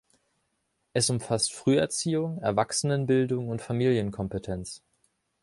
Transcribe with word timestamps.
Es 0.93 1.11
umfasst 1.11 1.53
Früherziehung, 1.53 2.39
Erwachsenenbildung 2.39 3.49
und 3.49 3.61
Familienkompetenz. 3.61 4.81